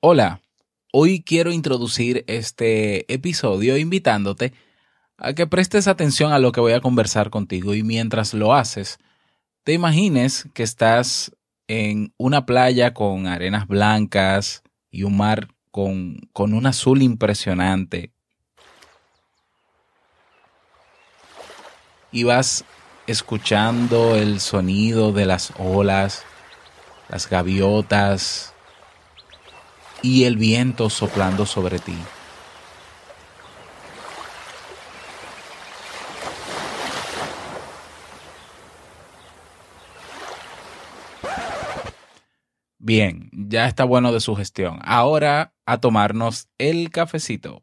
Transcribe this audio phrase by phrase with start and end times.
[0.00, 0.42] Hola,
[0.92, 4.52] hoy quiero introducir este episodio invitándote
[5.16, 8.98] a que prestes atención a lo que voy a conversar contigo y mientras lo haces,
[9.64, 11.32] te imagines que estás
[11.66, 18.12] en una playa con arenas blancas y un mar con, con un azul impresionante.
[22.12, 22.64] Y vas
[23.06, 26.24] escuchando el sonido de las olas,
[27.10, 28.54] las gaviotas
[30.02, 31.96] y el viento soplando sobre ti.
[42.78, 44.80] Bien, ya está bueno de su gestión.
[44.82, 47.62] Ahora a tomarnos el cafecito.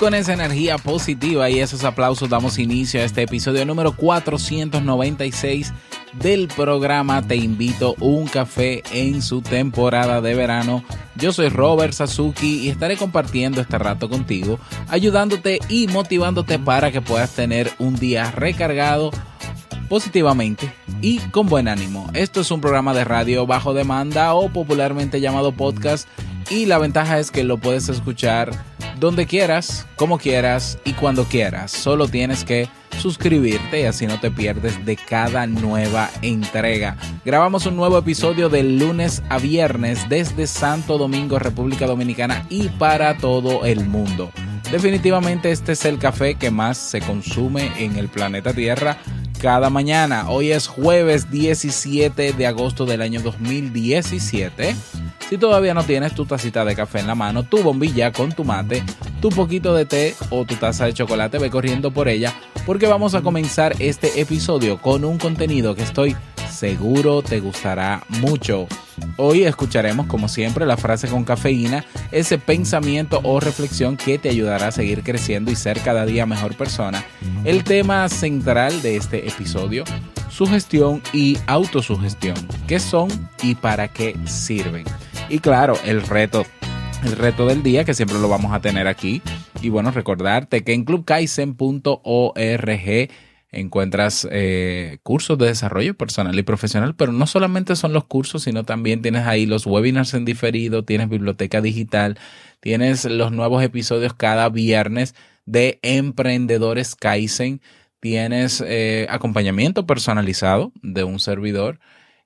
[0.00, 5.74] Con esa energía positiva y esos aplausos damos inicio a este episodio número 496
[6.14, 10.82] del programa Te invito un café en su temporada de verano.
[11.16, 17.02] Yo soy Robert Sasuki y estaré compartiendo este rato contigo, ayudándote y motivándote para que
[17.02, 19.10] puedas tener un día recargado
[19.90, 20.72] positivamente
[21.02, 22.08] y con buen ánimo.
[22.14, 26.08] Esto es un programa de radio bajo demanda o popularmente llamado podcast
[26.48, 28.50] y la ventaja es que lo puedes escuchar
[29.00, 31.72] donde quieras, como quieras y cuando quieras.
[31.72, 32.68] Solo tienes que
[32.98, 36.98] suscribirte y así no te pierdes de cada nueva entrega.
[37.24, 43.16] Grabamos un nuevo episodio de lunes a viernes desde Santo Domingo, República Dominicana y para
[43.16, 44.30] todo el mundo.
[44.70, 48.98] Definitivamente este es el café que más se consume en el planeta Tierra
[49.40, 50.28] cada mañana.
[50.28, 54.76] Hoy es jueves 17 de agosto del año 2017.
[55.28, 58.44] Si todavía no tienes tu tacita de café en la mano, tu bombilla con tu
[58.44, 58.82] mate,
[59.20, 62.34] tu poquito de té o tu taza de chocolate, ve corriendo por ella
[62.66, 66.16] porque vamos a comenzar este episodio con un contenido que estoy
[66.50, 68.66] seguro te gustará mucho.
[69.16, 74.68] Hoy escucharemos como siempre la frase con cafeína, ese pensamiento o reflexión que te ayudará
[74.68, 77.04] a seguir creciendo y ser cada día mejor persona.
[77.44, 79.84] El tema central de este episodio,
[80.28, 82.36] sugestión y autosugestión.
[82.66, 83.08] ¿Qué son
[83.42, 84.84] y para qué sirven?
[85.28, 86.44] Y claro, el reto
[87.04, 89.22] el reto del día que siempre lo vamos a tener aquí.
[89.62, 93.10] Y bueno, recordarte que en clubkaisen.org
[93.52, 98.64] encuentras eh, cursos de desarrollo personal y profesional, pero no solamente son los cursos, sino
[98.64, 102.18] también tienes ahí los webinars en diferido, tienes biblioteca digital,
[102.60, 105.14] tienes los nuevos episodios cada viernes
[105.46, 107.60] de Emprendedores Kaizen,
[107.98, 111.80] tienes eh, acompañamiento personalizado de un servidor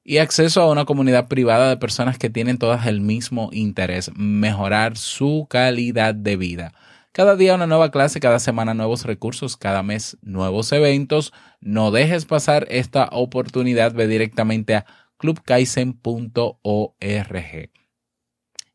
[0.05, 4.99] y acceso a una comunidad privada de personas que tienen todas el mismo interés, mejorar
[4.99, 6.75] su calidad de vida.
[7.15, 11.33] Cada día una nueva clase, cada semana nuevos recursos, cada mes nuevos eventos.
[11.61, 14.85] No dejes pasar esta oportunidad, ve directamente a
[15.19, 15.95] clubkaisen.org.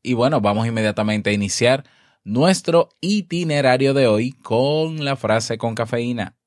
[0.01, 1.83] Y bueno, vamos inmediatamente a iniciar
[2.23, 6.37] nuestro itinerario de hoy con la frase con cafeína.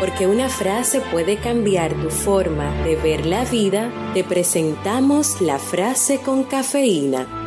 [0.00, 6.18] Porque una frase puede cambiar tu forma de ver la vida, te presentamos la frase
[6.22, 7.39] con cafeína.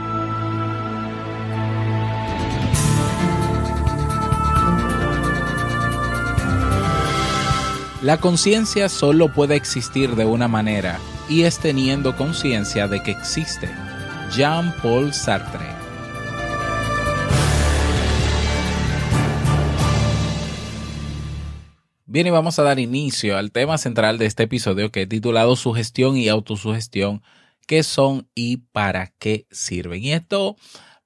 [8.03, 13.69] La conciencia solo puede existir de una manera y es teniendo conciencia de que existe.
[14.35, 15.65] Jean-Paul Sartre.
[22.05, 25.55] Bien, y vamos a dar inicio al tema central de este episodio que he titulado
[25.55, 27.23] Sugestión y autosugestión.
[27.67, 30.03] ¿Qué son y para qué sirven?
[30.03, 30.57] Y esto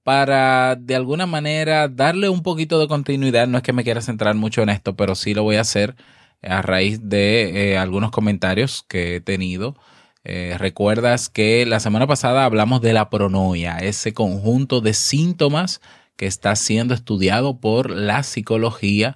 [0.01, 3.47] para de alguna manera darle un poquito de continuidad.
[3.47, 5.95] No es que me quiera centrar mucho en esto, pero sí lo voy a hacer
[6.41, 9.75] a raíz de eh, algunos comentarios que he tenido.
[10.23, 15.81] Eh, recuerdas que la semana pasada hablamos de la pronoia, ese conjunto de síntomas
[16.15, 19.15] que está siendo estudiado por la psicología,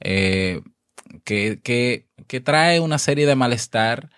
[0.00, 0.62] que,
[1.24, 4.10] que, que trae una serie de malestar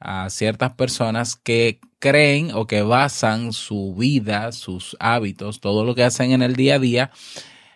[0.00, 6.04] a ciertas personas que creen o que basan su vida, sus hábitos, todo lo que
[6.04, 7.10] hacen en el día a día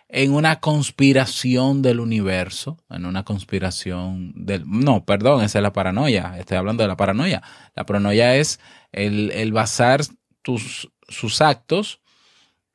[0.09, 4.63] en una conspiración del universo, en una conspiración del...
[4.65, 7.43] No, perdón, esa es la paranoia, estoy hablando de la paranoia.
[7.75, 8.59] La paranoia es
[8.91, 10.01] el, basar
[10.41, 12.01] tus, sus actos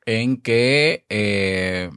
[0.05, 1.91] en que eh,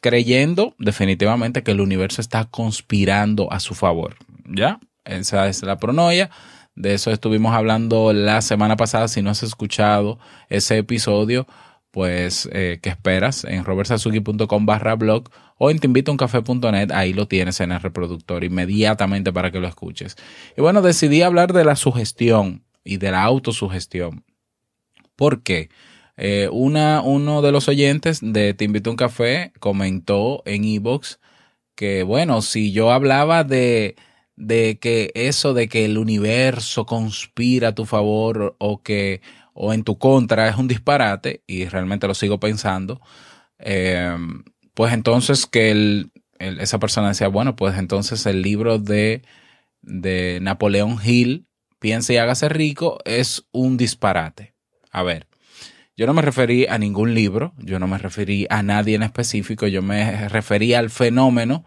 [0.00, 4.16] creyendo definitivamente que el universo está conspirando a su favor.
[4.44, 4.78] ¿Ya?
[5.04, 6.30] Esa es la paranoia.
[6.76, 9.08] De eso estuvimos hablando la semana pasada.
[9.08, 11.48] Si no has escuchado ese episodio,
[11.90, 13.44] pues, eh, ¿qué esperas?
[13.44, 19.50] En robertsazuki.com barra blog o en teinvitouncafe.net, ahí lo tienes en el reproductor inmediatamente para
[19.50, 20.16] que lo escuches.
[20.56, 24.24] Y bueno, decidí hablar de la sugestión y de la autosugestión.
[25.16, 25.70] ¿Por qué?
[26.16, 31.20] Eh, una, uno de los oyentes de Te Invito un Café comentó en Evox
[31.74, 33.96] que, bueno, si yo hablaba de
[34.38, 39.20] de que eso de que el universo conspira a tu favor o que
[39.60, 43.00] o en tu contra es un disparate y realmente lo sigo pensando
[43.58, 44.44] em,
[44.74, 49.22] pues entonces que el, esa persona decía bueno pues entonces el libro de
[49.82, 51.46] de Napoleón Hill
[51.80, 54.54] piensa y hágase rico es un disparate
[54.92, 55.26] a ver
[55.96, 59.66] yo no me referí a ningún libro yo no me referí a nadie en específico
[59.66, 61.64] yo me referí al fenómeno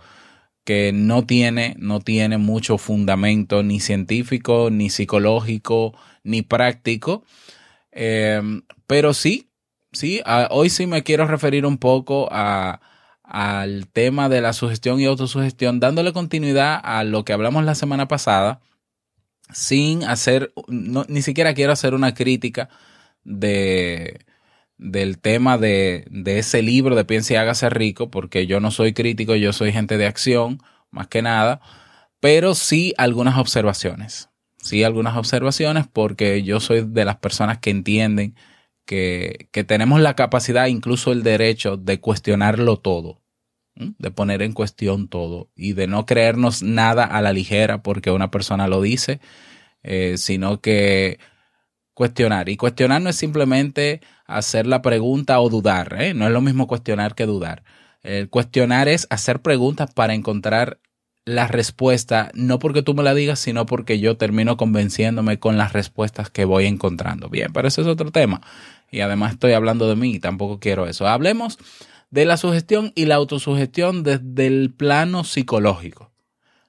[0.63, 7.23] que no tiene, no tiene mucho fundamento ni científico, ni psicológico, ni práctico.
[7.91, 9.49] Em, pero sí,
[9.91, 15.79] sí, hoy sí me quiero referir un poco al tema de la sugestión y autosugestión,
[15.79, 18.61] dándole continuidad a lo que hablamos la semana pasada,
[19.53, 22.69] sin hacer, ni siquiera quiero hacer una crítica
[23.23, 24.25] de,
[24.77, 28.93] del tema de, de, ese libro de Piensa y hágase rico, porque yo no soy
[28.93, 30.61] crítico, yo soy gente de acción,
[30.91, 31.61] más que nada,
[32.19, 34.30] pero sí algunas observaciones.
[34.61, 38.35] Sí algunas observaciones porque yo soy de las personas que entienden
[38.85, 43.21] que, que tenemos la capacidad, incluso el derecho de cuestionarlo todo,
[43.75, 48.29] de poner en cuestión todo y de no creernos nada a la ligera porque una
[48.31, 49.19] persona lo dice,
[49.83, 51.19] eh, sino que
[51.93, 52.49] cuestionar.
[52.49, 56.13] Y cuestionar no es simplemente hacer la pregunta o dudar, ¿eh?
[56.13, 57.63] no es lo mismo cuestionar que dudar.
[58.03, 60.79] El cuestionar es hacer preguntas para encontrar
[61.25, 65.73] la respuesta, no porque tú me la digas, sino porque yo termino convenciéndome con las
[65.73, 67.29] respuestas que voy encontrando.
[67.29, 68.41] Bien, pero ese es otro tema.
[68.89, 71.07] Y además estoy hablando de mí y tampoco quiero eso.
[71.07, 71.57] Hablemos
[72.09, 76.11] de la sugestión y la autosugestión desde el plano psicológico.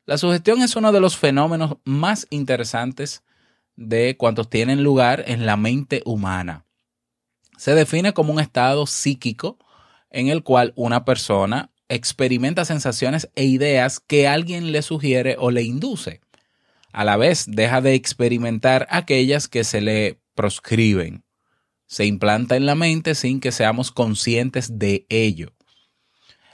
[0.06, 3.22] La sugestión es uno de los fenómenos más interesantes
[3.76, 6.66] de cuantos tienen lugar en la mente humana.
[7.56, 9.58] Se define como un estado psíquico
[10.10, 15.62] en el cual una persona experimenta sensaciones e ideas que alguien le sugiere o le
[15.62, 16.20] induce.
[16.92, 21.24] A la vez deja de experimentar aquellas que se le proscriben.
[21.86, 25.52] Se implanta en la mente sin que seamos conscientes de ello.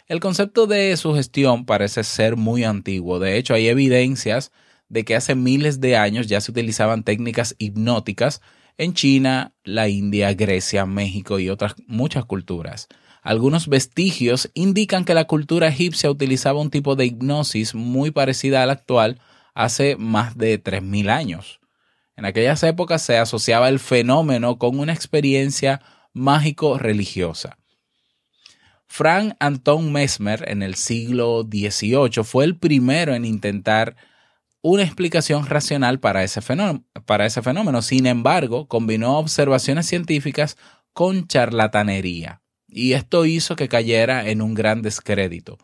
[0.07, 3.19] El concepto de sugestión parece ser muy antiguo.
[3.19, 4.51] De hecho, hay evidencias
[4.89, 8.41] de que hace miles de años ya se utilizaban técnicas hipnóticas
[8.79, 12.89] en China, la India, Grecia, México y otras muchas culturas.
[13.29, 18.67] Algunos vestigios indican que la cultura egipcia utilizaba un tipo de hipnosis muy parecida a
[18.67, 19.21] la actual
[19.53, 21.61] hace más de 3.000 años.
[22.17, 25.83] En aquellas épocas se asociaba el fenómeno con una experiencia
[26.15, 27.59] mágico-religiosa.
[28.87, 33.95] Frank Anton Mesmer en el siglo XVIII fue el primero en intentar
[34.63, 37.83] una explicación racional para ese, fenómeno, para ese fenómeno.
[37.83, 40.57] Sin embargo, combinó observaciones científicas
[40.95, 42.41] con charlatanería.
[42.69, 45.59] Y esto hizo que cayera en un gran descrédito.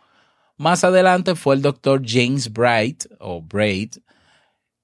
[0.56, 3.96] Más adelante fue el doctor James Bright, o Braid,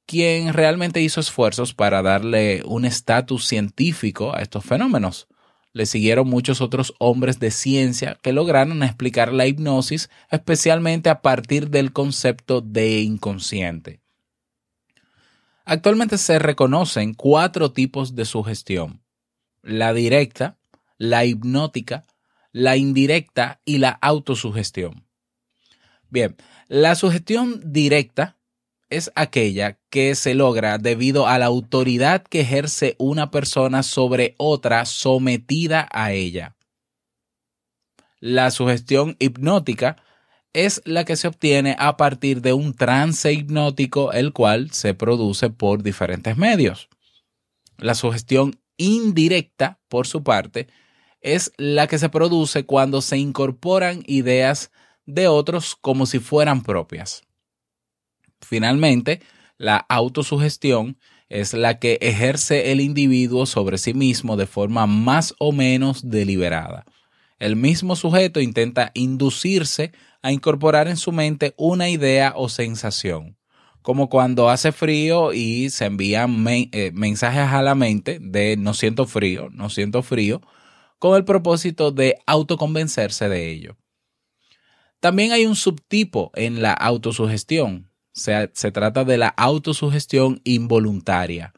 [0.05, 5.29] quien realmente hizo esfuerzos para darle un estatus científico a estos fenómenos.
[5.73, 11.71] Le siguieron muchos otros hombres de ciencia que lograron explicar la hipnosis, especialmente a partir
[11.71, 14.01] del concepto de inconsciente.
[15.65, 19.01] Actualmente se reconocen cuatro tipos de sugestión.
[19.63, 20.59] La directa,
[20.99, 22.03] la hipnótica,
[22.53, 25.07] la indirecta y la autosugestión.
[26.09, 26.37] Bien,
[26.69, 28.37] la sugestión directa
[28.89, 34.85] es aquella que se logra debido a la autoridad que ejerce una persona sobre otra
[34.85, 36.57] sometida a ella.
[38.19, 39.97] La sugestión hipnótica
[40.53, 45.49] es la que se obtiene a partir de un trance hipnótico, el cual se produce
[45.51, 46.89] por diferentes medios.
[47.79, 50.67] La sugestión indirecta, por su parte,
[51.21, 54.71] es la que se produce cuando se incorporan ideas
[55.07, 57.23] de otros como si fueran propias.
[58.41, 59.21] Finalmente,
[59.59, 60.97] la autosugestión
[61.29, 66.85] es la que ejerce el individuo sobre sí mismo de forma más o menos deliberada.
[67.39, 73.37] El mismo sujeto intenta inducirse a incorporar en su mente una idea o sensación,
[73.81, 79.07] como cuando hace frío y se envían eh, mensajes a la mente de no siento
[79.07, 80.43] frío, no siento frío,
[81.01, 83.77] con el propósito de autoconvencerse de ello.
[85.01, 87.91] También hay un subtipo en la autosugestión.
[88.13, 91.55] Se, trata de la autosugestión involuntaria.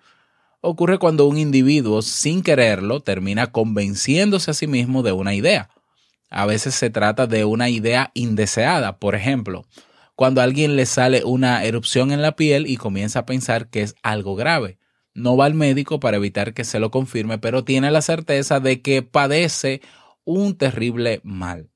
[0.60, 5.70] Ocurre cuando un individuo, sin quererlo, termina convenciéndose a sí mismo de una idea.
[6.30, 8.98] A veces se trata de una idea indeseada.
[8.98, 9.66] Por ejemplo,
[10.14, 13.82] cuando a alguien le sale una erupción en la piel y comienza a pensar que
[13.82, 14.78] es algo grave.
[15.14, 18.80] No va al médico para evitar que se lo confirme, pero tiene la certeza de
[18.80, 19.82] que padece
[20.24, 21.68] un terrible mal.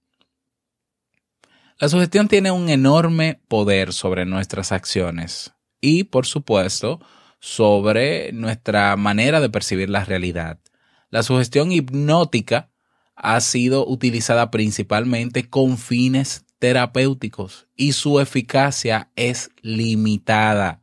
[1.79, 7.01] La sugestión tiene un enorme poder sobre nuestras acciones y, por supuesto,
[7.39, 10.59] sobre nuestra manera de percibir la realidad.
[11.11, 12.71] La sugestión hipnótica
[13.15, 20.81] ha sido utilizada principalmente con fines terapéuticos y su eficacia es limitada.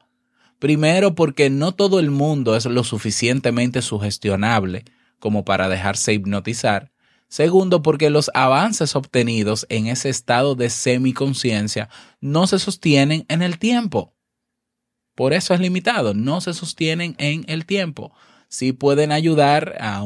[0.64, 4.86] Primero porque no todo el mundo es lo suficientemente sugestionable
[5.20, 6.94] como para dejarse hipnotizar
[7.28, 11.90] Segundo, porque los avances obtenidos en ese estado de semiconciencia
[12.22, 14.14] no se sostienen en el tiempo.
[15.16, 18.14] Por eso es limitado, no se sostienen en el tiempo.
[18.48, 20.02] Sí pueden ayudar a,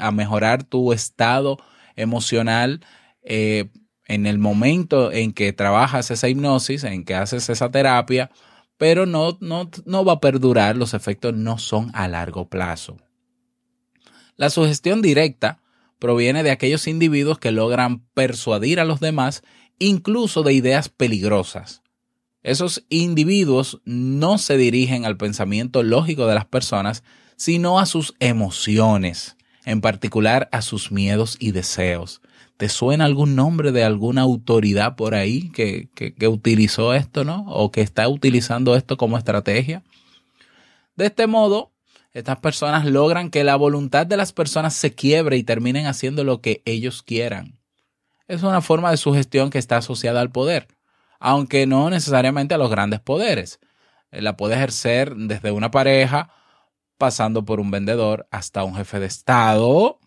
[0.00, 1.56] a mejorar tu estado
[1.94, 2.80] emocional
[3.22, 3.66] eh,
[4.08, 8.32] en el momento en que trabajas esa hipnosis, en que haces esa terapia,
[8.80, 12.96] pero no, no, no va a perdurar, los efectos no son a largo plazo.
[14.36, 15.60] La sugestión directa
[15.98, 19.42] proviene de aquellos individuos que logran persuadir a los demás
[19.78, 21.82] incluso de ideas peligrosas.
[22.42, 27.04] Esos individuos no se dirigen al pensamiento lógico de las personas,
[27.36, 32.22] sino a sus emociones, en particular a sus miedos y deseos.
[32.60, 37.46] ¿Te suena algún nombre de alguna autoridad por ahí que, que, utilizó esto, ¿no?
[37.48, 39.82] O que está utilizando esto como estrategia.
[40.94, 41.72] De este modo,
[42.12, 46.42] estas personas logran que la voluntad de las personas se quiebre y terminen haciendo lo
[46.42, 47.58] que ellos quieran.
[48.28, 50.68] Es una forma de sugestión que está asociada al poder,
[51.18, 53.58] aunque no necesariamente a los grandes poderes.
[54.10, 56.34] Eh, la puede ejercer desde una pareja,
[56.98, 59.98] pasando por un vendedor, hasta un jefe de Estado,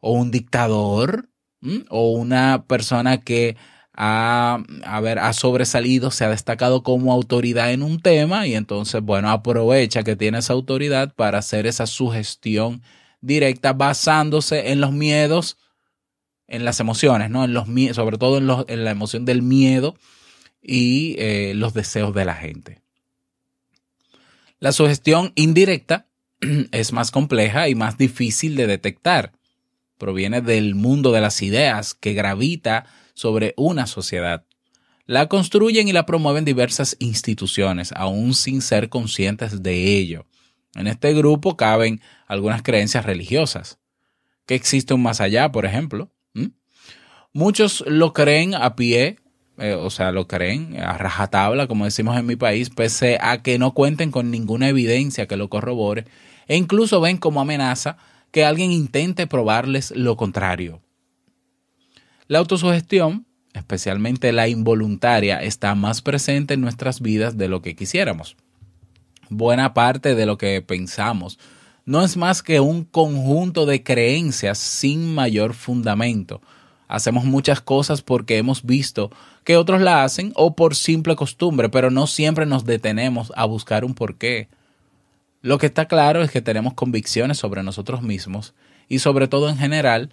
[0.00, 1.29] o un dictador,
[1.88, 3.56] o una persona que
[3.94, 9.02] ha, a ver, ha sobresalido, se ha destacado como autoridad en un tema y entonces,
[9.02, 12.82] bueno, aprovecha que tiene esa autoridad para hacer esa sugestión
[13.20, 15.58] directa basándose en los miedos,
[16.48, 17.44] en las emociones, ¿no?
[17.44, 19.96] En los, sobre todo en, los, en la emoción del miedo
[20.62, 22.82] y eh, los deseos de la gente.
[24.58, 26.06] La sugestión indirecta
[26.72, 29.32] es más compleja y más difícil de detectar.
[30.00, 34.46] Proviene del mundo de las ideas que gravita sobre una sociedad.
[35.04, 40.24] La construyen y la promueven diversas instituciones, aún sin ser conscientes de ello.
[40.74, 43.78] En este grupo caben algunas creencias religiosas,
[44.46, 46.10] que existe un más allá, por ejemplo.
[47.34, 49.18] Muchos lo creen a pie,
[49.58, 53.58] eh, o sea, lo creen a rajatabla, como decimos en mi país, pese a que
[53.58, 56.06] no cuenten con ninguna evidencia que lo corrobore,
[56.48, 57.98] e incluso ven como amenaza
[58.30, 60.80] que alguien intente probarles lo contrario.
[62.26, 68.36] La autosugestión, especialmente la involuntaria, está más presente en nuestras vidas de lo que quisiéramos.
[69.28, 71.38] Buena parte de lo que pensamos
[71.84, 76.40] no es más que un conjunto de creencias sin mayor fundamento.
[76.86, 79.10] Hacemos muchas cosas porque hemos visto
[79.44, 83.84] que otros la hacen o por simple costumbre, pero no siempre nos detenemos a buscar
[83.84, 84.48] un porqué.
[85.42, 88.54] Lo que está claro es que tenemos convicciones sobre nosotros mismos
[88.88, 90.10] y sobre todo en general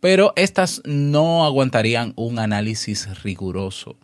[0.00, 3.96] pero estas no aguantarían un análisis riguroso.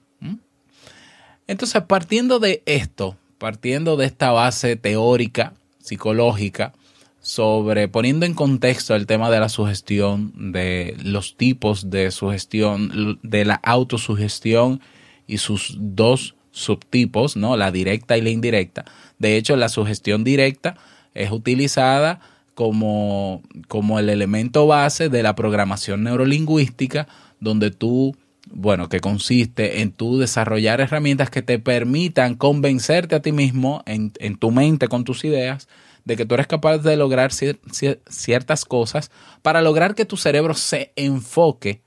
[1.48, 6.72] Entonces, partiendo de esto, partiendo de esta base teórica, psicológica,
[7.20, 13.44] sobre poniendo en contexto el tema de la sugestión, de los tipos de sugestión, de
[13.44, 14.80] la autosugestión
[15.26, 17.56] y sus dos subtipos, ¿no?
[17.56, 18.84] La directa y la indirecta.
[19.18, 20.76] De hecho, la sugestión directa
[21.14, 22.20] es utilizada
[22.54, 27.08] como, como el elemento base de la programación neurolingüística,
[27.40, 28.14] donde tú
[28.50, 34.12] bueno, que consiste en tú desarrollar herramientas que te permitan convencerte a ti mismo en,
[34.18, 35.68] en tu mente con tus ideas
[36.04, 39.10] de que tú eres capaz de lograr ciertas cosas
[39.42, 41.80] para lograr que tu cerebro se enfoque,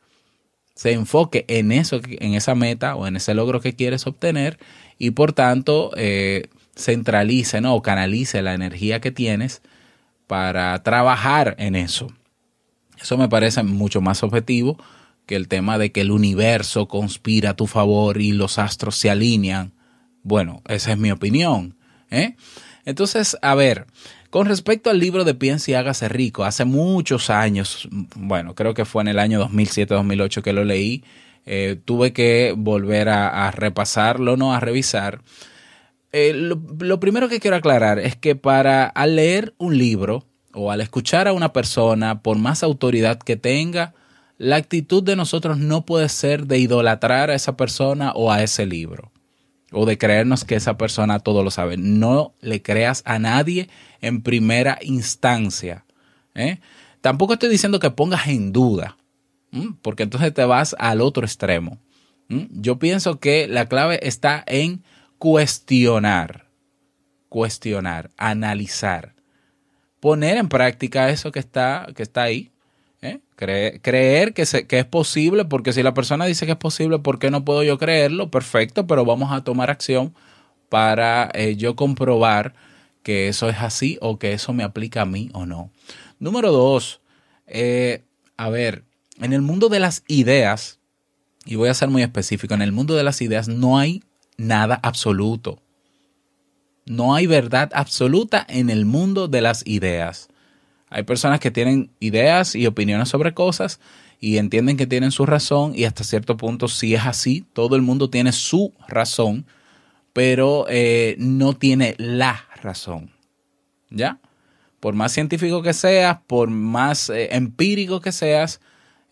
[0.75, 4.59] se enfoque en eso, en esa meta o en ese logro que quieres obtener
[4.99, 7.75] y por tanto eh, centralice ¿no?
[7.75, 9.61] o canalice la energía que tienes
[10.27, 12.07] para trabajar en eso.
[13.01, 14.77] Eso me parece mucho más objetivo
[15.25, 19.09] que el tema de que el universo conspira a tu favor y los astros se
[19.09, 19.73] alinean.
[20.23, 21.77] Bueno, esa es mi opinión.
[22.11, 22.35] ¿eh?
[22.85, 23.87] Entonces, a ver,
[24.35, 27.87] con respecto al libro de Piensa y hágase rico, hace muchos años,
[28.17, 31.05] bueno, creo que fue en el año 2007-2008 que lo leí,
[31.45, 35.21] eh, tuve que volver a, repasarlo, no a revisar.
[36.11, 40.81] Eh, lo, primero que quiero aclarar es que para al leer un libro o al
[40.81, 43.93] escuchar a una persona, por más autoridad que tenga,
[44.37, 48.65] la actitud de nosotros no puede ser de idolatrar a esa persona o a ese
[48.65, 49.13] libro
[49.71, 51.77] o de creernos que esa persona todo lo sabe.
[51.77, 53.69] No le creas a nadie
[54.05, 55.85] en primera instancia.
[56.35, 56.59] ¿eh?
[57.01, 58.97] Tampoco estoy diciendo que pongas en duda,
[59.81, 61.79] porque entonces te vas al otro extremo.
[62.27, 64.83] Yo pienso que la clave está en
[65.19, 66.47] cuestionar,
[67.29, 69.13] cuestionar, analizar,
[69.99, 72.51] poner en práctica eso que está, que está ahí.
[73.01, 73.19] ¿eh?
[73.35, 77.45] creer que, es posible, porque si la persona dice que es posible, ¿por qué no
[77.45, 78.31] puedo yo creerlo?
[78.31, 80.13] Perfecto, pero vamos a tomar acción
[80.69, 82.55] para eh, yo comprobar
[83.05, 85.69] que eso es así o que eso me aplica a mí o no.
[86.17, 87.01] Número dos,
[87.45, 88.03] eh,
[88.35, 88.83] a ver,
[89.21, 90.79] en el mundo de las ideas,
[91.45, 94.03] y voy a ser muy específico, en el mundo de las ideas no hay
[94.37, 95.61] nada absoluto.
[96.87, 100.27] No hay verdad absoluta en el mundo de las ideas.
[100.89, 103.79] Hay personas que tienen ideas y opiniones sobre cosas
[104.19, 107.83] y entienden que tienen su razón y hasta cierto punto si es así, todo el
[107.83, 109.45] mundo tiene su razón,
[110.11, 113.11] pero eh, no tiene la razón.
[113.89, 114.19] ¿Ya?
[114.79, 118.59] Por más científico que seas, por más eh, empírico que seas,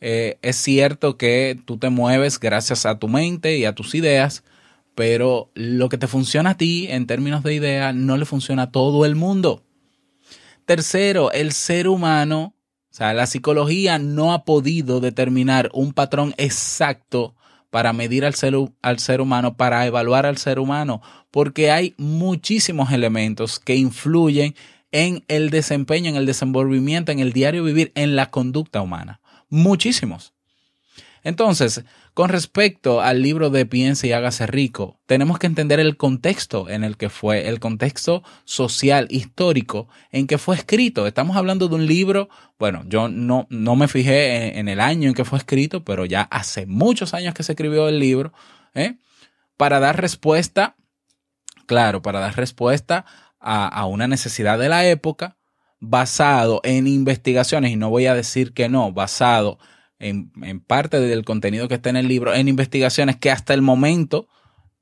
[0.01, 4.43] eh, es cierto que tú te mueves gracias a tu mente y a tus ideas,
[4.95, 8.71] pero lo que te funciona a ti en términos de idea no le funciona a
[8.71, 9.63] todo el mundo.
[10.65, 12.53] Tercero, el ser humano,
[12.91, 17.35] o sea, la psicología no ha podido determinar un patrón exacto
[17.73, 22.91] para medir al ser, al ser humano, para evaluar al ser humano, porque hay muchísimos
[22.91, 24.53] elementos que influyen
[24.91, 29.21] en el desempeño, en el desenvolvimiento, en el diario vivir, en la conducta humana.
[29.49, 30.32] Muchísimos.
[31.23, 36.69] Entonces, con respecto al libro de Piense y hágase rico, tenemos que entender el contexto
[36.69, 41.07] en el que fue, el contexto social, histórico en que fue escrito.
[41.07, 42.27] Estamos hablando de un libro,
[42.59, 46.23] bueno, yo no, no me fijé en, el año en que fue escrito, pero ya
[46.23, 48.33] hace muchos años que se escribió el libro,
[48.73, 48.97] ¿eh?
[49.55, 50.75] para dar respuesta,
[51.67, 53.05] claro, para dar respuesta
[53.39, 55.37] a, a una necesidad de la época,
[55.79, 59.57] basado en investigaciones, y no voy a decir que no, basado
[59.99, 64.27] en, parte del contenido que está en el libro, en investigaciones que hasta el momento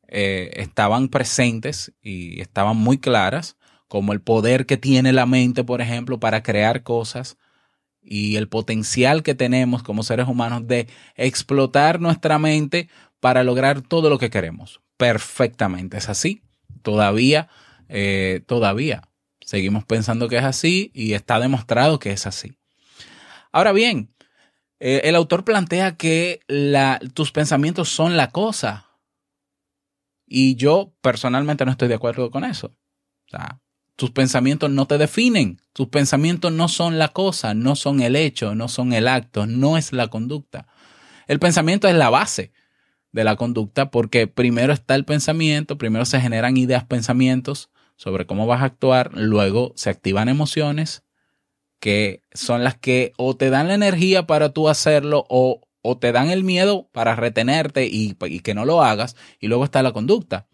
[0.07, 5.81] eh, estaban presentes y estaban muy claras, como el poder que tiene la mente, por
[5.81, 7.37] ejemplo, para crear cosas
[8.01, 14.09] y el potencial que tenemos como seres humanos de explotar nuestra mente para lograr todo
[14.09, 14.81] lo que queremos.
[14.97, 16.41] Perfectamente, es así.
[16.81, 17.49] Todavía,
[17.89, 19.03] eh, todavía
[19.51, 22.53] Seguimos pensando que es así y está demostrado que es así.
[23.51, 24.07] Ahora bien,
[24.83, 26.39] eh, el autor plantea que
[27.13, 28.87] tus pensamientos son la cosa.
[30.25, 32.75] Y yo personalmente no estoy de acuerdo con eso.
[33.27, 33.61] O sea,
[33.95, 35.61] tus pensamientos no te definen.
[35.73, 39.77] Tus pensamientos no son la cosa, no son el hecho, no son el acto, no
[39.77, 40.67] es la conducta.
[41.27, 42.51] El pensamiento es la base
[43.11, 48.47] de la conducta porque primero está el pensamiento, primero se generan ideas, pensamientos, sobre cómo
[48.47, 51.03] vas a actuar, luego se activan emociones
[51.81, 56.11] que son las que o te dan la energía para tú hacerlo o, o te
[56.11, 59.91] dan el miedo para retenerte y, y que no lo hagas, y luego está la
[59.91, 60.47] conducta.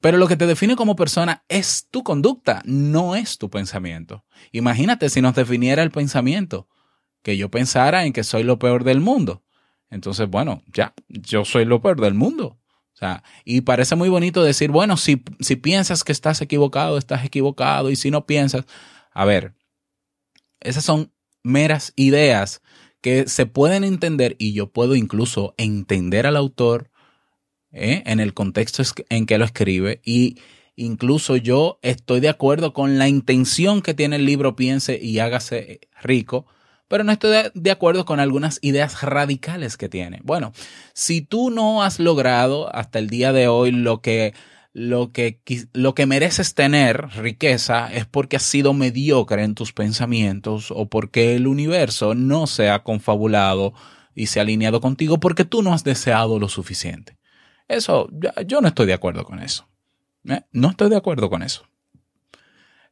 [0.00, 4.24] Pero lo que te define como persona es tu conducta, no es tu pensamiento.
[4.50, 6.66] Imagínate si nos definiera el pensamiento,
[7.22, 9.44] que yo pensara en que soy lo peor del mundo.
[9.90, 12.58] Entonces, bueno, ya, yo soy lo peor del mundo.
[12.94, 17.24] O sea, y parece muy bonito decir, bueno, si, si piensas que estás equivocado, estás
[17.24, 18.64] equivocado, y si no piensas,
[19.12, 19.57] a ver,
[20.60, 22.62] esas son meras ideas
[23.00, 26.90] que se pueden entender y yo puedo incluso entender al autor
[27.72, 28.02] ¿eh?
[28.06, 30.38] en el contexto en que lo escribe y
[30.76, 35.80] incluso yo estoy de acuerdo con la intención que tiene el libro Piense y hágase
[36.02, 36.46] rico,
[36.88, 40.20] pero no estoy de acuerdo con algunas ideas radicales que tiene.
[40.22, 40.52] Bueno,
[40.94, 44.34] si tú no has logrado hasta el día de hoy lo que
[44.78, 45.40] lo que,
[45.72, 51.34] lo que mereces tener, riqueza, es porque has sido mediocre en tus pensamientos o porque
[51.34, 53.74] el universo no se ha confabulado
[54.14, 57.18] y se ha alineado contigo porque tú no has deseado lo suficiente.
[57.66, 58.08] Eso,
[58.46, 59.68] yo no estoy de acuerdo con eso.
[60.28, 60.42] ¿eh?
[60.52, 61.66] No estoy de acuerdo con eso.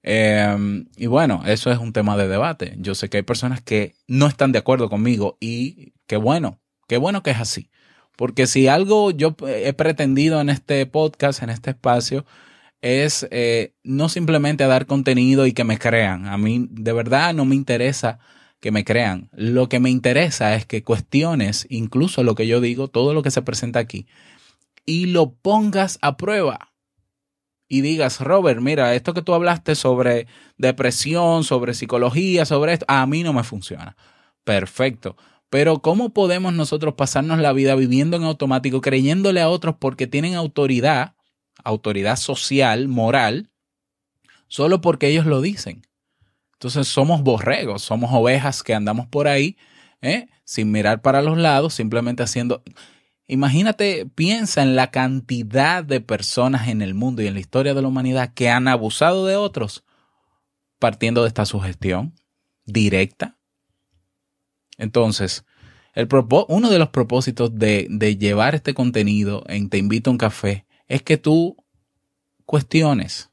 [0.03, 2.75] Em, y bueno, eso es un tema de debate.
[2.79, 6.97] Yo sé que hay personas que no están de acuerdo conmigo y qué bueno, qué
[6.97, 7.71] bueno que es así.
[8.17, 12.25] Porque si algo yo he pretendido en este podcast, en este espacio,
[12.81, 16.27] es eh, no simplemente dar contenido y que me crean.
[16.27, 18.19] A mí de verdad no me interesa
[18.61, 19.29] que me crean.
[19.33, 23.31] Lo que me interesa es que cuestiones incluso lo que yo digo, todo lo que
[23.31, 24.07] se presenta aquí,
[24.85, 26.73] y lo pongas a prueba.
[27.69, 33.05] Y digas, Robert, mira, esto que tú hablaste sobre depresión, sobre psicología, sobre esto, a
[33.07, 33.97] mí no me funciona.
[34.45, 35.17] Perfecto.
[35.57, 40.35] Pero ¿cómo podemos nosotros pasarnos la vida viviendo en automático, creyéndole a otros porque tienen
[40.35, 41.15] autoridad,
[41.65, 43.49] autoridad social, moral,
[44.49, 45.81] solo porque ellos lo dicen?
[46.53, 49.57] Entonces somos borregos, somos ovejas que andamos por ahí
[50.03, 50.29] ¿eh?
[50.45, 52.63] sin mirar para los lados, simplemente haciendo...
[53.27, 57.81] Imagínate, piensa en la cantidad de personas en el mundo y en la historia de
[57.81, 59.85] la humanidad que han abusado de otros
[60.79, 62.13] partiendo de esta sugestión
[62.67, 63.36] directa
[64.79, 65.45] entonces,
[65.95, 66.09] el
[66.49, 70.67] uno de los propósitos de, de llevar este contenido en Te invito a un café
[70.89, 71.57] es que tú
[72.45, 73.31] cuestiones,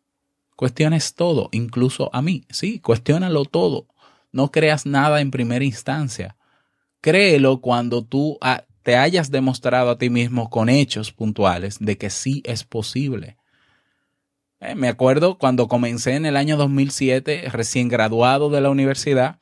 [0.56, 3.88] cuestiones todo, incluso a mí, sí, cuestiónalo todo.
[4.32, 6.38] No creas nada en primera instancia.
[7.02, 8.40] Créelo cuando tú
[8.82, 13.38] te hayas demostrado a ti mismo con hechos puntuales de que sí es posible.
[14.60, 19.40] Eh, me acuerdo cuando comencé en el año 2007, recién graduado de la universidad,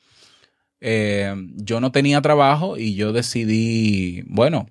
[0.82, 4.68] eh, yo no tenía trabajo y yo decidí, bueno,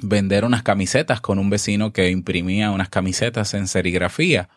[0.00, 4.48] vender unas camisetas con un vecino que imprimía unas camisetas en serigrafía.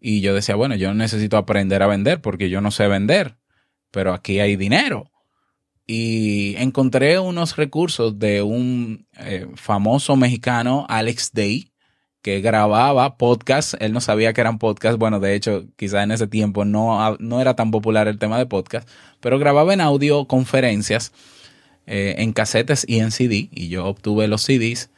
[0.00, 3.36] Y yo decía, bueno, yo necesito aprender a vender porque yo no sé vender,
[3.90, 5.10] pero aquí hay dinero.
[5.86, 11.69] Y encontré unos recursos de un eh, famoso mexicano, Alex Day,
[12.22, 13.74] que grababa podcast.
[13.80, 14.98] Él no sabía que eran podcast.
[14.98, 18.46] Bueno, de hecho, quizás en ese tiempo no, no era tan popular el tema de
[18.46, 18.88] podcast,
[19.20, 21.12] pero grababa en audio conferencias,
[21.86, 23.48] eh, en casetes y en CD.
[23.52, 24.90] Y yo obtuve los CDs.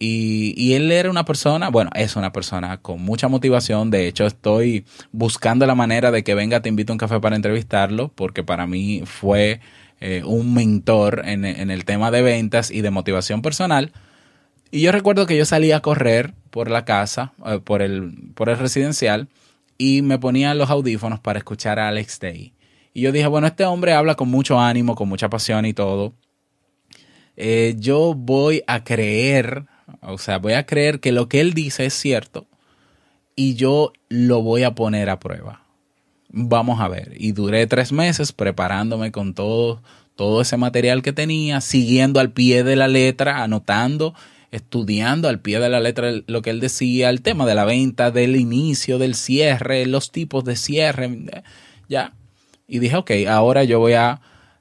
[0.00, 3.90] Y, y, él era una persona, bueno, es una persona con mucha motivación.
[3.90, 7.34] De hecho, estoy buscando la manera de que venga, te invito a un café para
[7.34, 9.60] entrevistarlo, porque para mí fue
[10.00, 13.92] eh, un mentor en, en el tema de ventas y de motivación personal.
[14.70, 18.48] Y yo recuerdo que yo salía a correr por la casa, eh, por, el, por
[18.48, 19.28] el residencial,
[19.78, 22.52] y me ponía los audífonos para escuchar a Alex Day.
[22.92, 26.14] Y yo dije, bueno, este hombre habla con mucho ánimo, con mucha pasión y todo.
[27.36, 29.66] Eh, yo voy a creer,
[30.02, 32.46] o sea, voy a creer que lo que él dice es cierto
[33.36, 35.62] y yo lo voy a poner a prueba.
[36.30, 37.12] Vamos a ver.
[37.16, 39.80] Y duré tres meses preparándome con todo,
[40.16, 44.14] todo ese material que tenía, siguiendo al pie de la letra, anotando
[44.50, 48.10] estudiando al pie de la letra lo que él decía, el tema de la venta,
[48.10, 51.10] del inicio, del cierre, los tipos de cierre,
[51.88, 52.14] ya.
[52.66, 54.20] Y dije, ok, ahora yo voy a,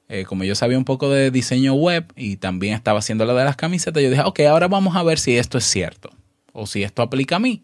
[0.09, 3.45] eh, como yo sabía un poco de diseño web y también estaba haciendo lo de
[3.45, 6.09] las camisetas, yo dije, ok, ahora vamos a ver si esto es cierto
[6.53, 7.61] o si esto aplica a mí.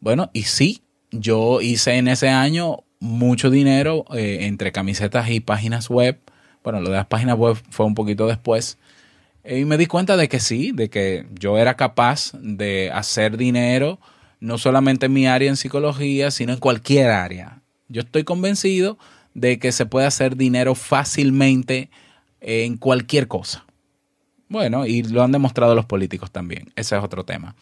[0.00, 5.88] Bueno, y sí, yo hice en ese año mucho dinero eh, entre camisetas y páginas
[5.90, 6.18] web.
[6.62, 8.78] Bueno, lo de las páginas web fue un poquito después.
[9.44, 13.98] Y me di cuenta de que sí, de que yo era capaz de hacer dinero,
[14.38, 17.62] no solamente en mi área en psicología, sino en cualquier área.
[17.88, 18.98] Yo estoy convencido
[19.34, 21.90] de que se puede hacer dinero fácilmente
[22.40, 23.64] en cualquier cosa.
[24.48, 26.72] Bueno, y lo han demostrado los políticos también.
[26.74, 27.54] Ese es otro tema.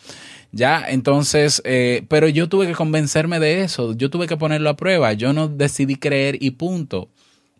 [0.53, 3.93] Ya, entonces, eh, pero yo tuve que convencerme de eso.
[3.93, 5.13] Yo tuve que ponerlo a prueba.
[5.13, 7.11] Yo no decidí creer y punto.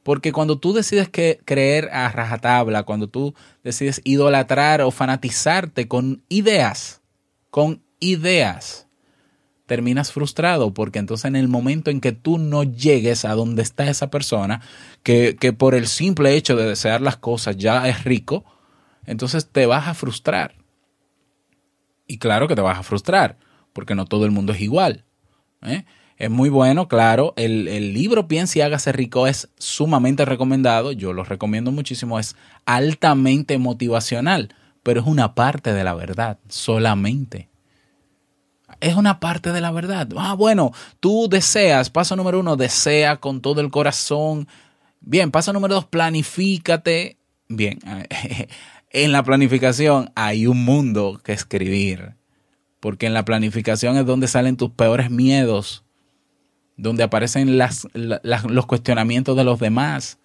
[0.09, 6.23] Porque cuando tú decides que creer a rajatabla, cuando tú decides idolatrar o fanatizarte con
[6.31, 7.03] ideas,
[7.51, 8.89] con ideas,
[9.67, 13.91] terminas frustrado porque entonces en el momento en que tú no llegues a donde está
[13.91, 14.63] esa persona,
[15.03, 18.47] que, que por el simple hecho de desear las cosas ya es rico,
[19.05, 20.55] entonces te vas a frustrar.
[22.07, 23.37] Y claro que te vas a frustrar,
[23.75, 25.05] porque no todo el mundo es igual.
[25.61, 25.85] ¿eh?
[26.19, 27.33] Es muy bueno, claro.
[27.37, 30.93] El, libro Piensa y hágase rico es sumamente recomendado.
[30.93, 32.19] Yo lo recomiendo muchísimo.
[32.19, 37.49] Es altamente motivacional, pero es una parte de la verdad, solamente.
[38.81, 40.09] Es una parte de la verdad.
[40.17, 44.47] Ah, bueno, tú deseas, paso número uno, desea con todo el corazón
[45.01, 47.19] Bien, paso número dos, planifícate.
[47.49, 47.79] Bien,
[48.91, 52.15] en la planificación hay un mundo que escribir,
[52.81, 55.85] porque en la planificación es donde salen tus peores miedos,
[56.79, 60.19] donde aparecen las, los cuestionamientos de los demás.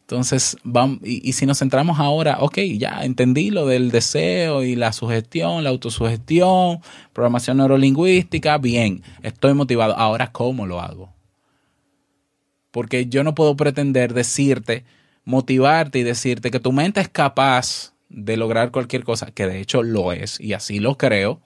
[0.00, 4.92] Entonces, vamos, y, si nos centramos ahora, ok, ya entendí lo del deseo y la
[4.92, 6.80] sugestión, la autosugestión,
[7.14, 9.96] programación neurolingüística, bien, estoy motivado.
[9.96, 11.14] Ahora, ¿cómo lo hago?
[12.70, 14.84] Porque yo no puedo pretender decirte,
[15.24, 19.82] motivarte y decirte que tu mente es capaz de lograr cualquier cosa, que de hecho
[19.82, 21.40] lo es, y así lo creo,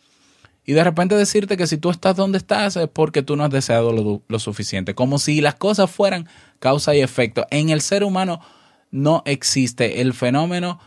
[0.69, 3.51] y de repente decirte que si tú estás donde estás es porque tú no has
[3.51, 4.95] deseado lo, suficiente.
[4.95, 6.29] Como si las cosas fueran
[6.59, 7.47] causa y efecto.
[7.51, 8.43] En el ser humano
[8.91, 10.79] no existe el fenómeno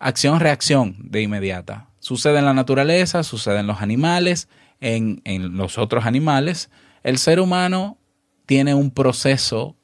[0.00, 1.86] acción-reacción de inmediata.
[2.00, 4.48] Sucede en la naturaleza, sucede en los animales,
[4.80, 6.68] en, en los otros animales.
[7.04, 7.96] El ser humano
[8.44, 9.76] tiene un proceso,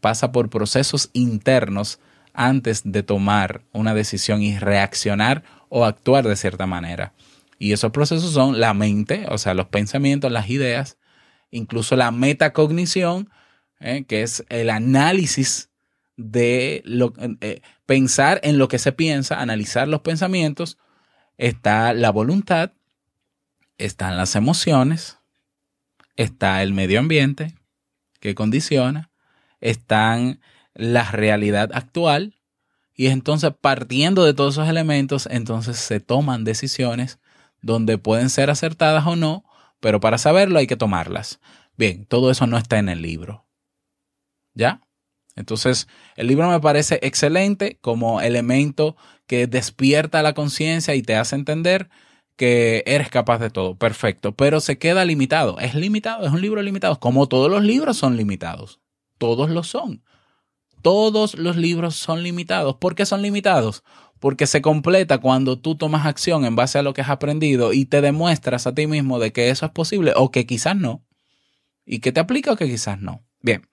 [0.00, 1.98] pasa por procesos internos
[2.32, 7.12] antes de tomar una decisión y reaccionar o actuar de cierta manera.
[7.58, 10.96] Y esos procesos son la mente, o sea, los pensamientos, las ideas,
[11.50, 13.30] incluso la metacognición,
[13.80, 15.70] eh, que es el análisis
[16.16, 20.78] de lo, eh, pensar en lo que se piensa, analizar los pensamientos.
[21.36, 22.72] Está la voluntad,
[23.76, 25.18] están las emociones,
[26.16, 27.54] está el medio ambiente
[28.20, 29.10] que condiciona,
[29.60, 30.40] están
[30.74, 32.34] la realidad actual
[32.94, 37.20] y entonces partiendo de todos esos elementos, entonces se toman decisiones
[37.62, 39.44] donde pueden ser acertadas o no,
[39.80, 41.40] pero para saberlo hay que tomarlas.
[41.76, 43.46] Bien, todo eso no está en el libro.
[44.54, 44.82] ¿Ya?
[45.36, 48.96] Entonces, el libro me parece excelente como elemento
[49.28, 51.88] que despierta la conciencia y te hace entender
[52.34, 53.76] que eres capaz de todo.
[53.76, 55.58] Perfecto, pero se queda limitado.
[55.60, 58.80] Es limitado, es un libro limitado, como todos los libros son limitados.
[59.18, 60.02] Todos lo son.
[60.82, 62.76] Todos los libros son limitados.
[62.76, 63.84] ¿Por qué son limitados?
[64.20, 67.84] Porque se completa cuando tú tomas acción en base a lo que has aprendido y
[67.84, 71.04] te demuestras a ti mismo de que eso es posible o que quizás no.
[71.84, 73.24] Y que te aplica o que quizás no.
[73.40, 73.66] Bien,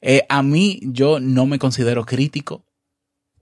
[0.00, 2.64] eh, a mí yo no me considero crítico,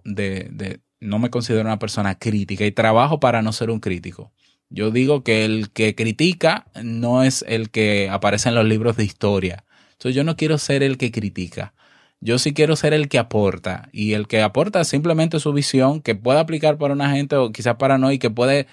[0.05, 4.33] de, de, no me considero una persona crítica y trabajo para no ser un crítico.
[4.71, 9.05] Yo digo que el que critica no es el que aparece en los libros de
[9.05, 9.65] historia.
[9.93, 11.75] Entonces yo no quiero ser el que critica.
[12.25, 16.15] Yo sí quiero ser el que aporta y el que aporta simplemente su visión que
[16.15, 18.67] puede aplicar para una gente o quizás para no y que puede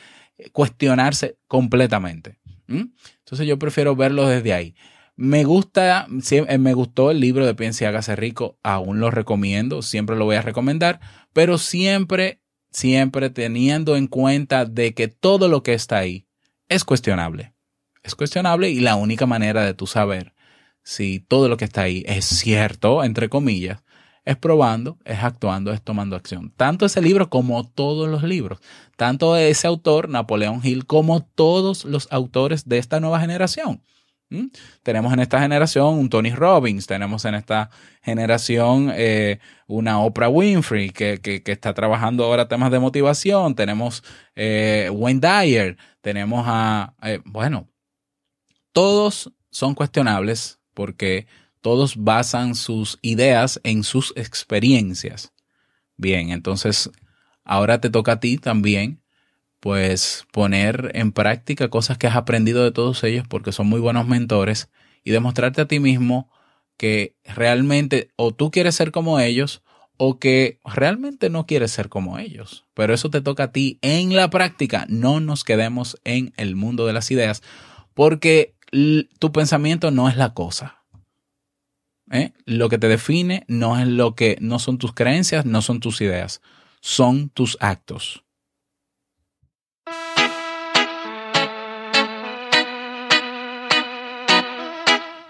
[0.53, 2.39] cuestionarse completamente.
[2.69, 4.73] Entonces yo prefiero verlo desde ahí.
[5.17, 9.81] Me gusta, eh, me gustó el libro de Piense y hágase rico, aún lo recomiendo,
[9.81, 11.01] siempre lo voy a recomendar,
[11.33, 12.39] pero siempre,
[12.71, 16.25] siempre teniendo en cuenta de que todo lo que está ahí
[16.69, 17.53] es cuestionable.
[18.01, 20.33] Es cuestionable y la única manera de tú saber
[20.83, 23.83] si todo lo que está ahí es cierto, entre comillas,
[24.23, 26.51] es probando, es actuando, es tomando acción.
[26.55, 28.59] Tanto ese libro como todos los libros.
[28.95, 33.81] Tanto ese autor, Napoleón Hill, como todos los autores de esta nueva generación.
[34.31, 34.47] ¿Mm?
[34.81, 37.69] Tenemos en esta generación un Tony Robbins, tenemos en esta
[38.01, 44.89] generación eh, una Oprah Winfrey que, que, está trabajando ahora temas de motivación, tenemos eh,
[44.93, 47.67] Wayne Dyer, tenemos a, eh, bueno,
[48.71, 51.27] todos son cuestionables, porque
[51.61, 55.31] todos basan sus ideas en sus experiencias.
[55.97, 56.89] Bien, entonces
[57.43, 59.01] ahora te toca a ti también,
[59.59, 64.07] pues poner en práctica cosas que has aprendido de todos ellos porque son muy buenos
[64.07, 64.69] mentores
[65.03, 66.31] y demostrarte a ti mismo
[66.77, 69.61] que realmente o tú quieres ser como ellos
[69.97, 72.65] o que realmente no quieres ser como ellos.
[72.73, 74.87] Pero eso te toca a ti en la práctica.
[74.89, 77.43] No nos quedemos en el mundo de las ideas
[77.93, 80.81] porque tu pensamiento no es la cosa.
[82.11, 82.33] ¿eh?
[82.45, 86.01] Lo que te define no es lo que, no son tus creencias, no son tus
[86.01, 86.41] ideas,
[86.79, 88.23] son tus actos.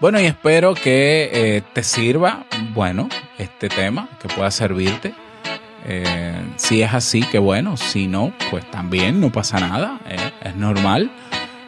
[0.00, 5.14] Bueno, y espero que eh, te sirva, bueno, este tema, que pueda servirte.
[5.84, 10.00] Eh, si es así, que bueno, si no, pues también no pasa nada,
[10.42, 11.12] es normal.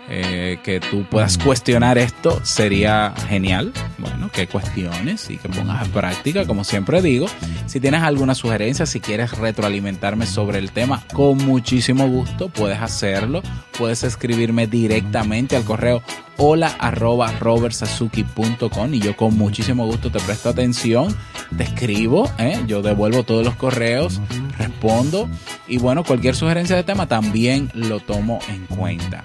[0.08, 3.72] Eh, que tú puedas cuestionar esto sería genial.
[3.98, 7.26] Bueno, que cuestiones y que pongas en práctica, como siempre digo.
[7.66, 13.42] Si tienes alguna sugerencia, si quieres retroalimentarme sobre el tema, con muchísimo gusto puedes hacerlo.
[13.78, 16.02] Puedes escribirme directamente al correo
[16.36, 21.14] hola arroba robertsazuki.com y yo con muchísimo gusto te presto atención,
[21.56, 22.60] te escribo, ¿eh?
[22.66, 24.20] yo devuelvo todos los correos,
[24.58, 25.28] respondo
[25.68, 29.24] y bueno, cualquier sugerencia de tema también lo tomo en cuenta.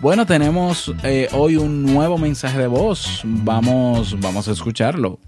[0.00, 3.22] Bueno, tenemos eh, hoy un nuevo mensaje de voz.
[3.24, 5.18] Vamos, vamos a escucharlo.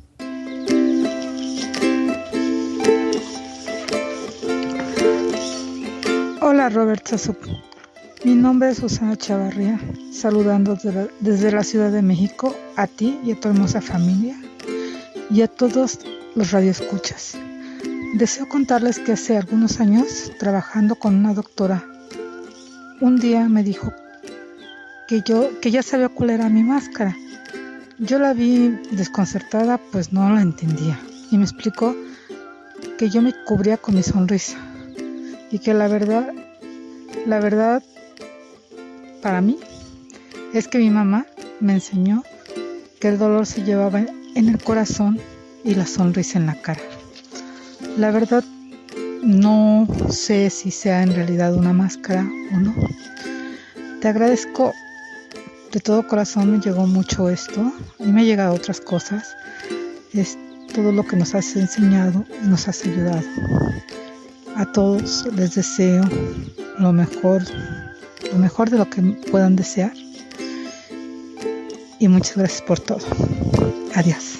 [6.40, 7.36] Hola Robert Sassup.
[8.24, 9.80] Mi nombre es Susana Chavarría,
[10.12, 14.40] saludando desde la, desde la Ciudad de México a ti y a tu hermosa familia
[15.32, 15.98] y a todos
[16.36, 17.36] los radioescuchas.
[18.14, 21.84] Deseo contarles que hace algunos años, trabajando con una doctora,
[23.00, 23.92] un día me dijo
[25.10, 27.16] que yo que ya sabía cuál era mi máscara.
[27.98, 31.00] Yo la vi desconcertada, pues no la entendía,
[31.32, 31.96] y me explicó
[32.96, 34.56] que yo me cubría con mi sonrisa
[35.50, 36.32] y que la verdad,
[37.26, 37.82] la verdad
[39.20, 39.58] para mí
[40.54, 41.26] es que mi mamá
[41.58, 42.22] me enseñó
[43.00, 43.98] que el dolor se llevaba
[44.36, 45.18] en el corazón
[45.64, 46.82] y la sonrisa en la cara.
[47.98, 48.44] La verdad
[49.24, 52.72] no sé si sea en realidad una máscara o no.
[54.00, 54.72] Te agradezco
[55.72, 59.34] de todo corazón, me llegó mucho esto y me llegado otras cosas.
[60.12, 60.36] Es
[60.74, 63.22] todo lo que nos has enseñado y nos has ayudado.
[64.56, 66.04] A todos les deseo
[66.78, 67.42] lo mejor
[68.32, 69.92] lo mejor de lo que puedan desear.
[71.98, 73.00] Y muchas gracias por todo.
[73.94, 74.38] Adiós.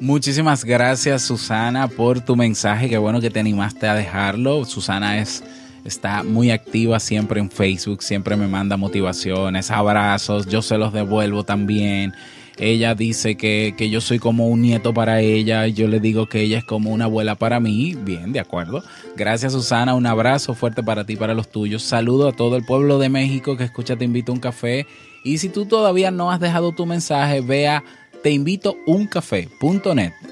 [0.00, 4.64] Muchísimas gracias Susana por tu mensaje, qué bueno que te animaste a dejarlo.
[4.66, 5.42] Susana es
[5.84, 11.44] está muy activa siempre en Facebook, siempre me manda motivaciones, abrazos, yo se los devuelvo
[11.44, 12.12] también.
[12.56, 16.58] Ella dice que, yo soy como un nieto para ella, yo le digo que ella
[16.58, 17.96] es como una abuela para mí.
[17.96, 18.84] Bien, de acuerdo.
[19.16, 21.82] Gracias Susana, un abrazo fuerte para ti, para los tuyos.
[21.82, 24.86] Saludo a todo el pueblo de México que escucha Te invito a un café.
[25.24, 27.82] Y si tú todavía no has dejado tu mensaje, vea
[28.24, 28.78] te invito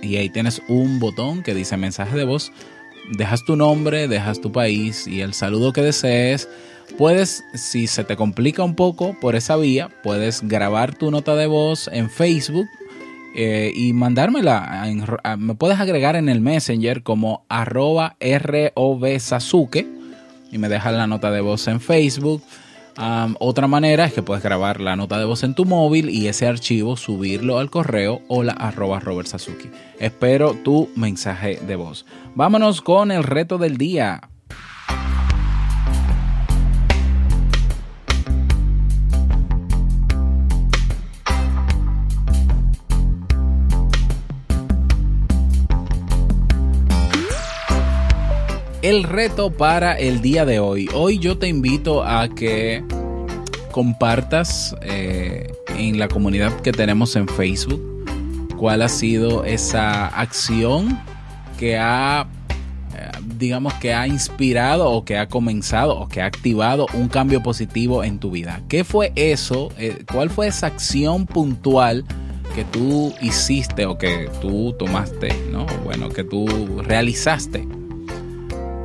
[0.00, 2.50] y ahí tienes un botón que dice mensaje de voz.
[3.10, 6.48] Dejas tu nombre, dejas tu país y el saludo que desees
[6.98, 11.46] Puedes, si se te complica un poco por esa vía, puedes grabar tu nota de
[11.46, 12.66] voz en Facebook
[13.34, 14.86] eh, y mandármela.
[15.38, 18.34] me puedes agregar en el Messenger como arroba y
[20.58, 22.42] me dejas la nota de voz en Facebook.
[23.38, 26.46] Otra manera es que puedes grabar la nota de voz en tu móvil y ese
[26.46, 29.28] archivo subirlo al correo o la arroba Robert.
[29.98, 32.06] Espero tu mensaje de voz.
[32.34, 34.31] Vámonos con el reto del día.
[48.82, 50.88] El reto para el día de hoy.
[50.92, 52.84] Hoy yo te invito a que
[53.70, 57.80] compartas eh, en la comunidad que tenemos en Facebook
[58.58, 61.00] cuál ha sido esa acción
[61.58, 62.26] que ha,
[62.96, 67.40] eh, digamos, que ha inspirado o que ha comenzado o que ha activado un cambio
[67.40, 68.62] positivo en tu vida.
[68.68, 69.70] ¿Qué fue eso?
[69.78, 72.04] Eh, ¿Cuál fue esa acción puntual?
[72.54, 75.64] que tú hiciste o que tú tomaste, ¿no?
[75.84, 76.46] Bueno, que tú
[76.82, 77.66] realizaste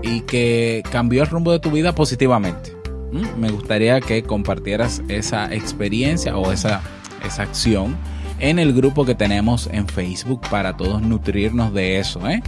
[0.08, 2.74] y que cambió el rumbo de tu vida positivamente.
[3.12, 3.40] ¿Mm?
[3.40, 6.82] Me gustaría que compartieras esa experiencia o esa,
[7.26, 7.96] esa acción
[8.40, 12.28] en el grupo que tenemos en Facebook para todos nutrirnos de eso.
[12.28, 12.42] ¿eh?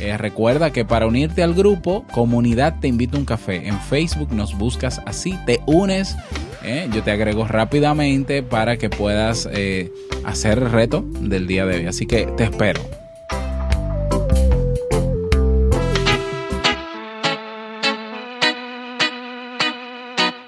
[0.00, 3.66] Eh, recuerda que para unirte al grupo, comunidad te invito a un café.
[3.66, 6.16] En Facebook nos buscas así, te unes.
[6.62, 6.88] ¿eh?
[6.92, 9.48] Yo te agrego rápidamente para que puedas
[10.24, 11.86] hacer el reto del día de hoy.
[11.86, 13.03] Así que te espero.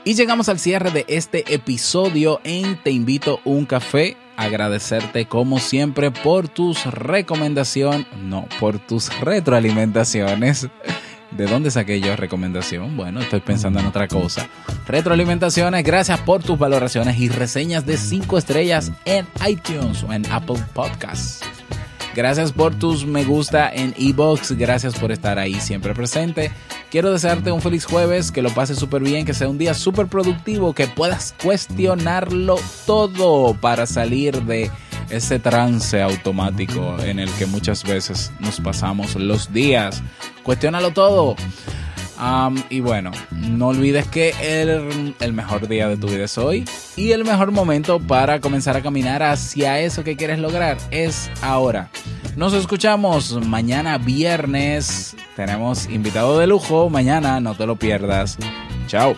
[0.07, 4.17] Y llegamos al cierre de este episodio en Te invito un café.
[4.37, 10.69] Agradecerte como siempre por tus recomendaciones, no, por tus retroalimentaciones.
[11.33, 12.97] ¿De dónde saqué yo recomendación?
[12.97, 14.49] Bueno, estoy pensando en otra cosa.
[14.87, 20.63] Retroalimentaciones, gracias por tus valoraciones y reseñas de 5 estrellas en iTunes o en Apple
[20.73, 21.56] Podcasts.
[22.17, 26.51] Gracias por tus me gusta en ebox, gracias por estar ahí siempre presente.
[26.91, 30.07] Quiero desearte un feliz jueves, que lo pases súper bien, que sea un día súper
[30.07, 34.71] productivo, que puedas cuestionarlo todo para salir de
[35.11, 40.03] ese trance automático en el que muchas veces nos pasamos los días.
[40.43, 41.37] Cuestiónalo todo.
[42.71, 46.65] Y bueno, no olvides que el, el, mejor día de tu vida es hoy
[46.97, 51.91] y el mejor momento para comenzar a caminar hacia eso que quieres lograr es ahora.
[52.37, 55.17] Nos escuchamos mañana viernes.
[55.35, 58.37] Tenemos invitado de lujo mañana, no te lo pierdas.
[58.87, 59.15] Chao.